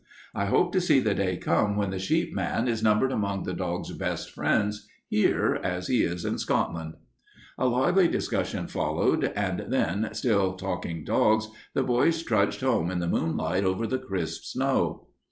I 0.33 0.45
hope 0.45 0.71
to 0.71 0.81
see 0.81 0.99
the 0.99 1.13
day 1.13 1.37
come 1.37 1.75
when 1.75 1.91
the 1.91 1.99
sheep 1.99 2.33
man 2.33 2.67
is 2.67 2.81
numbered 2.81 3.11
among 3.11 3.43
the 3.43 3.53
dog's 3.53 3.91
best 3.91 4.31
friends 4.31 4.87
here 5.09 5.59
as 5.61 5.89
he 5.89 6.01
is 6.01 6.25
in 6.25 6.39
Scotland." 6.39 6.95
A 7.59 7.67
lively 7.67 8.07
discussion 8.07 8.65
followed, 8.65 9.25
and 9.35 9.65
then, 9.69 10.09
still 10.13 10.53
talking 10.53 11.03
dogs, 11.03 11.49
the 11.75 11.83
boys 11.83 12.23
trudged 12.23 12.61
home 12.61 12.89
in 12.89 12.97
the 12.97 13.07
moonlight, 13.07 13.63
over 13.63 13.85
the 13.85 13.99
crisp 13.99 14.41
snow. 14.45 15.05